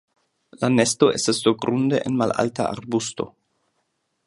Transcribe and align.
La 0.61 0.69
nesto 0.77 1.09
estas 1.17 1.41
surgrunde 1.43 2.01
en 2.11 2.17
malalta 2.23 2.67
arbusto. 2.79 3.31